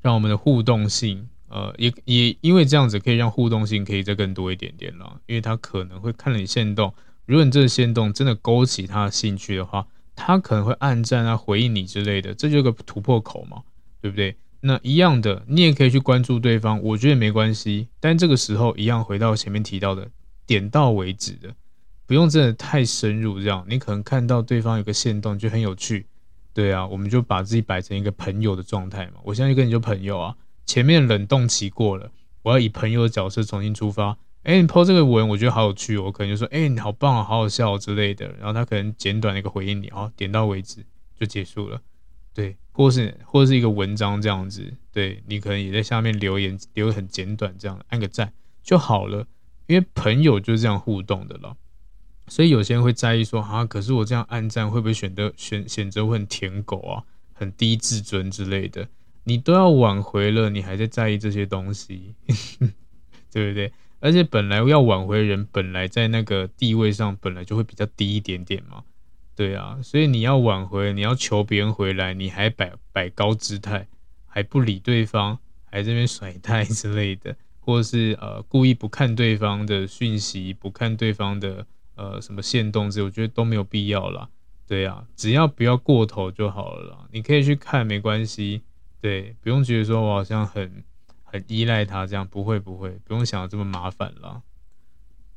[0.00, 5.20] 让我们的互动性，呃，也也因为这样子可以让互动性可以再更多一点点了。
[5.26, 6.94] 因为他可能会看了你限动，
[7.26, 13.62] 如果你这个限动真的勾起他的兴趣的话，他可能会按赞啊、回应你之类的，这就是个突破口嘛，
[14.00, 14.36] 对不对？
[14.60, 17.86] 那一样的，你也可以去关注对方，我觉得没关系。
[18.00, 20.10] 但这个时候一样回到前面提到的，
[20.46, 21.54] 点到为止的，
[22.06, 23.40] 不用真的太深入。
[23.40, 26.06] 这样你可能看到对方有个限动就很有趣。
[26.58, 29.20] 对啊，我们就把自己摆成一个朋友的状态嘛。
[29.22, 30.36] 我现在就跟你就朋友啊，
[30.66, 32.10] 前面冷冻期过了，
[32.42, 34.18] 我要以朋友的角色重新出发。
[34.42, 38.26] 哎、你 po 这个文，我觉得好有趣，我可能就说，哎、你好棒啊，好好笑之类的。
[38.40, 40.84] 然后他可能简短的一个回应你，哦，点到为止
[41.16, 41.80] 就结束了。
[42.34, 48.32] 对，或是或者是一个文章这样子，对，你可能也在下面留言，留很简短，这样按个赞
[48.64, 49.24] 就好了。
[49.68, 51.56] 因为朋友就是这样互动的了。
[52.28, 57.02] 所以有些人会在意说，啊，可是我这样暗赞会不会显得显显得会很舔狗啊，
[57.32, 58.88] 很低自尊之类的？
[59.24, 62.14] 你都要挽回了，你还在在意这些东西，
[63.30, 63.72] 对不对？
[64.00, 68.84] 而且本来要挽回人，本来在那个地位上本来就会比较低一点点嘛，
[69.34, 69.78] 对啊。
[69.82, 73.88] 所以你要挽回，你要求别人回来，你还摆摆高姿态，
[74.24, 81.66] 还不理对方，还在这边甩 态之类的，或是呃故意不看对方的讯息，不看对方的
[81.98, 84.30] 呃什么限动之类，我觉得都没有必要啦。
[84.66, 86.98] 对啊，只要不要过头就好了啦。
[87.12, 88.62] 你可以去看，没关系。
[89.00, 90.84] 对，不用觉得说我好像很
[91.22, 94.42] 很依赖他这样，不会不会，不用想这么麻烦了。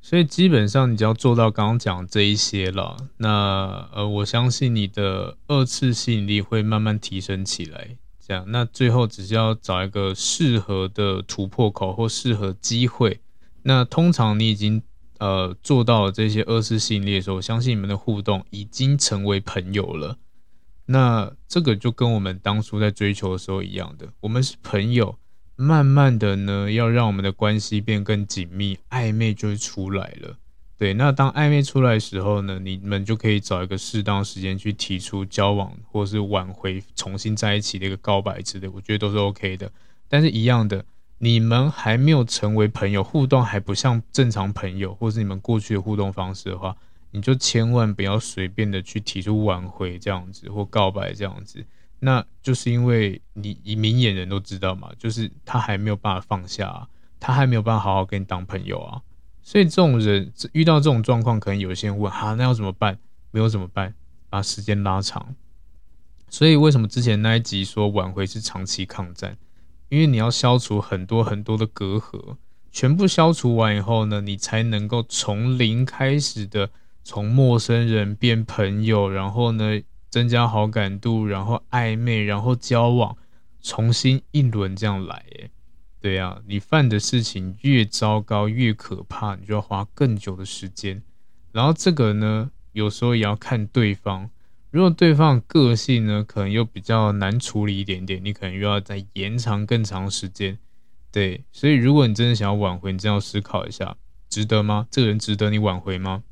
[0.01, 7.97] 所以基本上你只要做到刚刚讲这一些了，那呃，我相信你的二次吸引力会慢慢提升起来。
[8.19, 13.19] 这样，那最后只是要找一个适合的突破口或适合机会。
[13.63, 14.81] 那通常你已经
[15.21, 20.17] 呃做到这些二次吸引力的时候，我相信你们的互动已经成为朋友了。
[20.87, 25.19] 那这个就跟我们当初在追求的时候一样的，我们是朋友，
[25.55, 30.37] 慢慢的呢，要让我们的关系变更紧密，暧昧就会出来了。
[30.77, 39.71] 对，那当暧昧出来的时候呢，你们就可以找一个适当时间去提出交往，或是挽回、重新在一起的一个告白之类，我觉得都是 OK 的。
[40.09, 40.83] 但是，一样的，
[41.23, 46.75] 你们还没有成为朋友，互动还不像正常朋友，或是你们过去的互动方式的话。
[47.13, 51.61] 你就千万不要随便的去提出挽回这样子或告白这样子，
[51.99, 56.87] 那就是因为你以明眼人都知道嘛，就是他还没有办法放下啊，
[57.19, 59.01] 他还没有办法好好跟你当朋友啊，
[59.43, 62.97] 所以这种人遇到这种状况，可能有些人问哈，那要怎么办？
[63.31, 63.93] 没有怎么办？
[64.29, 65.35] 把时间拉长。
[66.29, 69.37] 所以为什么之前那一集说挽回是长期抗战？
[69.91, 72.37] 因为你要消除很多很多的隔阂，
[72.71, 76.71] 全部消除完以后呢，你才能够从零开始的。
[77.03, 79.81] 从陌生人变朋友，然后呢，
[80.11, 83.17] 增加好感度，然后暧昧，然后交往，
[83.59, 85.49] 重新一轮这样来，诶，
[85.99, 91.01] 对呀、啊，你犯的事情越糟糕越可怕，你就要花更久的时间。
[91.51, 94.29] 然后这个呢，有时候也要看对方，
[94.71, 100.57] 如果对方个性呢，可能又比较难处理一点点，你可能又要再延长更长时间。
[101.11, 103.97] 对，所以如果你真的想要挽回，你真要思考一下，
[104.29, 104.87] 值得吗？
[104.89, 106.23] 这个人值得你挽回吗？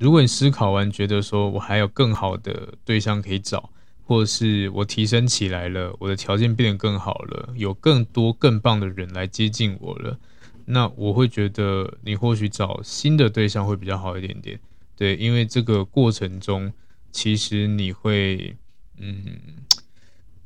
[0.00, 3.70] 如果你思考完觉得说我还有更好的对象可以找，
[4.04, 10.18] 或者是我提升起来了，我的条件变得更好了，有更多更棒的人来接近我了，
[10.64, 14.58] 那我会觉得你或许找新的对象会比较好一点点。
[14.96, 16.72] 对，因为这个过程中
[17.12, 18.56] 其实你会，
[18.98, 19.24] 嗯，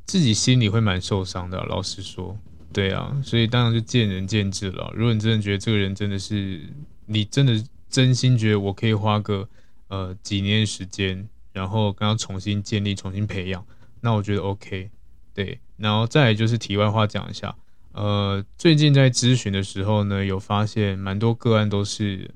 [0.05, 2.39] 自己心里会蛮受伤的，老实说。
[2.73, 4.93] 对啊，所以当然就见仁见智了。
[4.95, 6.61] 如果你真的觉得这个人真的是
[7.07, 7.65] 你真的。
[7.89, 9.49] 真心觉得我可以花个
[9.89, 13.65] 呃几年时间，然后跟他重新建立、重新培养，
[14.01, 14.91] 那我觉得 OK。
[15.33, 17.57] 对，然后再就是题外话讲一下，
[17.93, 22.29] 呃，最近在咨询的时候呢，有发现蛮多个案都是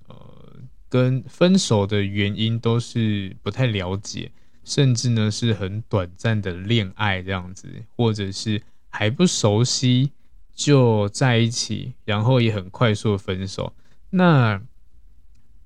[0.91, 4.31] 跟分手的原因都是不太了解，
[4.63, 7.67] 甚至呢是很短暂的恋爱这样子，
[7.97, 8.61] 或者是
[8.91, 10.11] 还不熟悉
[10.55, 13.73] 就在一起，然后也很快速的分手，
[14.11, 14.61] 那。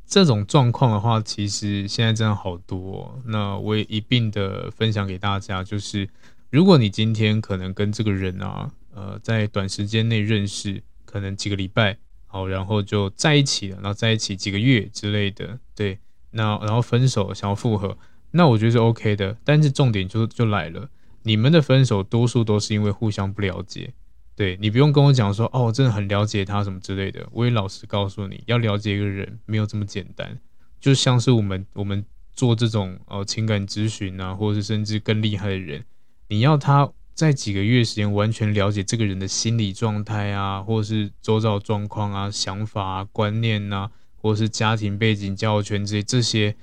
[0.06, 3.22] 这种状况的话，其实现在真的好多哦。
[3.24, 6.06] 那我也一并的分享给大家，就是
[6.50, 11.96] 如果你今天可能跟这个人啊，呃，在短时间内认识，可能几个礼拜，
[12.35, 16.01] 好，然后就在一起了，然后在一起几个月之类的，对，
[16.32, 17.97] 那然后分手想要复合，
[18.32, 19.37] 那我觉得是 OK 的。
[19.45, 20.91] 但是重点就就来了，
[21.22, 23.95] 你们的分手多数都是因为互相不了解。
[24.35, 27.24] 对，你不用跟我讲说哦，我真的很了解他什么之类的。
[27.30, 30.37] 我也老实告诉你，要了解一个人没有这么简单。
[30.80, 35.85] 就像是我们我们做这种哦情感咨询啊，或者是甚至更厉害的人，
[36.26, 46.56] 你要他在几个月时间完全了解这个人的心理状态啊，或者是周遭状况啊、想法啊、观念啊，或者是家庭背景、交友圈这些，这些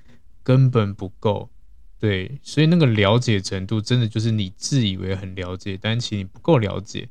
[0.43, 1.49] 根本不够。
[1.97, 7.08] 对，所以那个了解程度真的就是你自以为很了解，但其实你不够了解。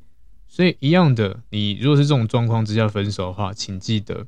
[0.46, 4.26] 所以一样的，你如果是这种状况之下分手的话，请记得，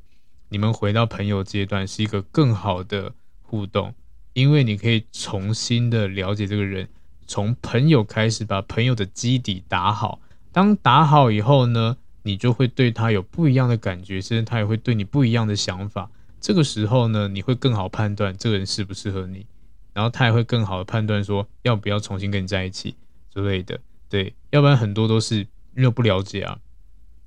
[0.48, 3.92] 你们回到朋友阶段是一个更好的互动，
[4.32, 6.88] 因为你可以重新的了解这个人，
[7.26, 10.20] 从朋友开始把朋友的基底打好。
[10.50, 16.10] 当打好以后呢，你就会对他有不一样的感觉，甚至他也会对你不一样的想法。
[16.40, 19.46] 这个时候呢，你会更好判断这个人适不适合你，
[19.94, 22.94] 然后他也会更好的判断说要不要重新跟你在一起
[23.32, 23.80] 之类的。
[24.08, 25.38] 对，要不然很多都是
[25.76, 26.58] 因为不了解啊，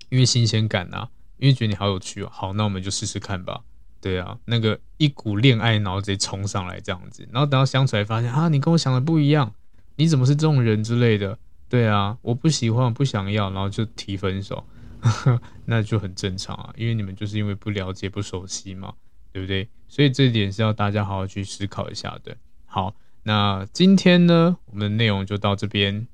[0.09, 2.29] 因为新鲜感啊，因为觉得你好有趣哦。
[2.31, 3.61] 好，那我们就试试看吧。
[4.01, 9.51] 对啊，那个一股恋爱脑直接冲上来这样子，然后等到相处来发现啊，你跟我想的不一样，
[9.95, 11.37] 你怎么是这种人之类的？
[11.67, 14.63] 对啊，我不喜欢，不想要，然后就提分手，
[15.65, 18.93] 那就很正常啊，因为你们就是因为不了解、不熟悉嘛，
[19.31, 19.67] 对不对？
[19.87, 22.37] 所以这一点是要大家好好去思考一下的。
[22.65, 26.07] 好，那今天呢，我们的内容就到这边。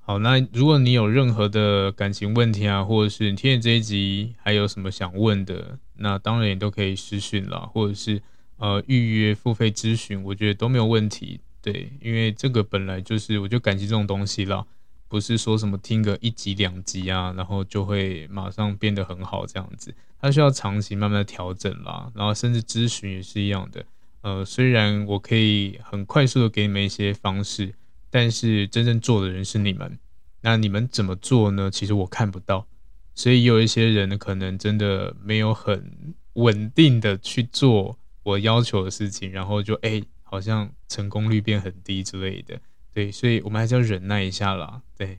[0.00, 8.22] 好，那如果你有任何的感情问题啊，或者是你听了这一集还有什么想问的，那当然也都可以私讯啦，或者是
[8.56, 11.40] 呃预约付费咨询，我觉得都没有问题。
[11.60, 14.64] 对，因为这个本来就是，我就感激这种东西啦，
[15.08, 23.84] 不是说什么听个一集两集啊，然后就会马上变得很好这样子，它需要长期慢慢的调整啦，然后甚至咨询也是一样的。
[24.22, 27.74] 呃，虽然我可以很快速的给你们一些方式。
[28.10, 29.98] 但是真正做的人是你们，
[30.40, 31.70] 那你们怎么做呢？
[31.70, 32.66] 其实我看不到，
[33.14, 42.60] 所以有一些人，可能真的没有很稳定的去做我要求的事情，然后就哎、好像成功率变很低之类的。
[42.92, 44.82] 对，所以我们还是要忍耐一下啦。
[44.96, 45.16] 对，